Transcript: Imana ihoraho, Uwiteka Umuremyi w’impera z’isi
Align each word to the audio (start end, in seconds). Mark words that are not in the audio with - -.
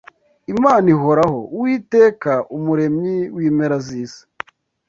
Imana 0.53 0.85
ihoraho, 0.95 1.39
Uwiteka 1.55 2.31
Umuremyi 2.57 3.15
w’impera 3.35 3.75
z’isi 3.85 4.21